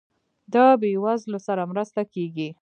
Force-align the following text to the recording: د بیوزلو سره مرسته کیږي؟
د 0.53 0.55
بیوزلو 0.81 1.39
سره 1.47 1.61
مرسته 1.71 2.01
کیږي؟ 2.13 2.49